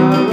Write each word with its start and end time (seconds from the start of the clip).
love. 0.00 0.29